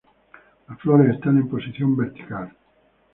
[0.67, 2.51] Las flores están en posición vertical.